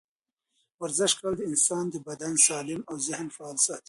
[0.83, 3.79] ورزش کول د انسان بدن سالم او ذهن یې فعاله ساتي.